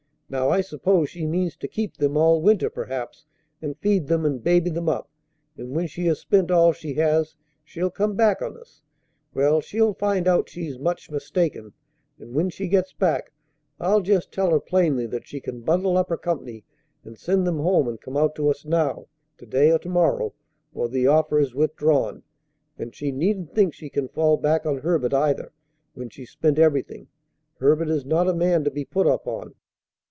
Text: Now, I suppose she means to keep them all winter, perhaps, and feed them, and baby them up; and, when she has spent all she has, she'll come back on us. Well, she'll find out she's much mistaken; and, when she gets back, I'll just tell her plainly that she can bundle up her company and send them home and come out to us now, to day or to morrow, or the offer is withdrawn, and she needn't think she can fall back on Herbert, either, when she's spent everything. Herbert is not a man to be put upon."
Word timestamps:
Now, 0.33 0.49
I 0.49 0.61
suppose 0.61 1.09
she 1.09 1.25
means 1.25 1.57
to 1.57 1.67
keep 1.67 1.97
them 1.97 2.15
all 2.15 2.41
winter, 2.41 2.69
perhaps, 2.69 3.25
and 3.61 3.77
feed 3.79 4.07
them, 4.07 4.25
and 4.25 4.41
baby 4.41 4.69
them 4.69 4.87
up; 4.87 5.09
and, 5.57 5.75
when 5.75 5.87
she 5.87 6.05
has 6.05 6.19
spent 6.21 6.49
all 6.49 6.71
she 6.71 6.93
has, 6.93 7.35
she'll 7.65 7.89
come 7.89 8.15
back 8.15 8.41
on 8.41 8.55
us. 8.57 8.81
Well, 9.33 9.59
she'll 9.59 9.93
find 9.93 10.29
out 10.29 10.47
she's 10.47 10.79
much 10.79 11.11
mistaken; 11.11 11.73
and, 12.17 12.33
when 12.33 12.49
she 12.49 12.69
gets 12.69 12.93
back, 12.93 13.33
I'll 13.77 13.99
just 13.99 14.31
tell 14.31 14.51
her 14.51 14.61
plainly 14.61 15.05
that 15.07 15.27
she 15.27 15.41
can 15.41 15.63
bundle 15.63 15.97
up 15.97 16.07
her 16.07 16.15
company 16.15 16.63
and 17.03 17.17
send 17.19 17.45
them 17.45 17.59
home 17.59 17.89
and 17.89 17.99
come 17.99 18.15
out 18.15 18.33
to 18.35 18.47
us 18.47 18.63
now, 18.63 19.07
to 19.37 19.45
day 19.45 19.69
or 19.73 19.79
to 19.79 19.89
morrow, 19.89 20.33
or 20.73 20.87
the 20.87 21.07
offer 21.07 21.39
is 21.41 21.53
withdrawn, 21.53 22.23
and 22.79 22.95
she 22.95 23.11
needn't 23.11 23.53
think 23.53 23.73
she 23.73 23.89
can 23.89 24.07
fall 24.07 24.37
back 24.37 24.65
on 24.65 24.77
Herbert, 24.77 25.13
either, 25.13 25.51
when 25.93 26.07
she's 26.07 26.29
spent 26.31 26.57
everything. 26.57 27.09
Herbert 27.59 27.89
is 27.89 28.05
not 28.05 28.29
a 28.29 28.33
man 28.33 28.63
to 28.63 28.71
be 28.71 28.85
put 28.85 29.07
upon." 29.07 29.55